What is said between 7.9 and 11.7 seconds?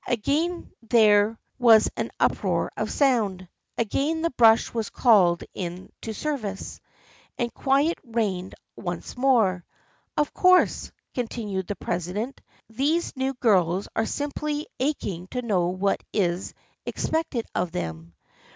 reigned once more." Of course," continued